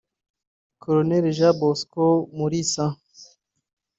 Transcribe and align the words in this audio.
Col 0.81 0.99
Jean 1.37 1.53
Bosco 1.59 2.05
Mulisa 2.35 2.85